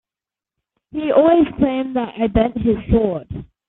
[0.93, 3.45] 'He always claimed that I bent his sword.